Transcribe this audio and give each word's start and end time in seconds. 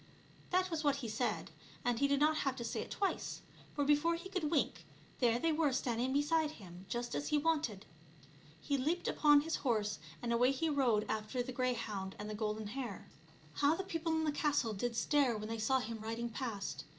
That 0.49 0.71
was 0.71 0.83
what 0.83 0.95
he 0.95 1.07
said, 1.07 1.51
and 1.85 1.99
he 1.99 2.07
did 2.07 2.19
not 2.19 2.37
have 2.37 2.55
to 2.55 2.63
say 2.63 2.81
it 2.81 2.89
twice; 2.89 3.41
for 3.75 3.85
before 3.85 4.15
he 4.15 4.29
could 4.29 4.49
wink 4.49 4.83
there 5.19 5.37
they 5.37 5.51
were 5.51 5.71
standing 5.71 6.11
beside 6.11 6.53
him 6.53 6.87
just 6.89 7.13
as 7.13 7.27
he 7.27 7.37
wanted. 7.37 7.85
He 8.59 8.79
leaped 8.79 9.07
upon 9.07 9.41
his 9.41 9.57
horse 9.57 9.99
and 10.19 10.33
away 10.33 10.53
he 10.53 10.69
rode 10.69 11.05
after 11.07 11.43
the 11.43 11.51
greyhound 11.51 12.15
and 12.17 12.27
the 12.27 12.33
golden 12.33 12.69
hare. 12.69 13.09
How 13.53 13.75
the 13.75 13.83
people 13.83 14.11
in 14.13 14.23
the 14.23 14.31
castle 14.31 14.73
did 14.73 14.95
stare 14.95 15.37
when 15.37 15.49
they 15.49 15.59
saw 15.59 15.77
him 15.79 15.99
riding 15.99 16.29
past 16.31 16.83